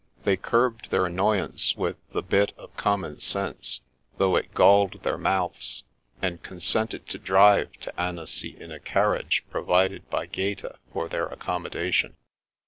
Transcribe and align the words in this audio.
They 0.23 0.35
curbed 0.35 0.89
their 0.89 1.05
annoyance 1.05 1.75
with 1.77 1.95
the 2.11 2.23
bit 2.23 2.53
of 2.57 2.75
com 2.75 3.01
mon 3.01 3.19
sense, 3.19 3.81
though 4.17 4.35
it 4.35 4.55
galled 4.55 5.03
their 5.03 5.19
mouths, 5.19 5.83
and 6.23 6.41
con 6.41 6.57
sented 6.57 7.05
to 7.09 7.19
drive 7.19 7.73
to 7.81 8.01
Annecy 8.01 8.59
in 8.59 8.71
a 8.71 8.79
carriage 8.79 9.45
provided 9.51 10.09
by 10.09 10.25
Gaeti 10.25 10.75
for 10.91 11.07
their 11.07 11.27
accommodation. 11.27 12.15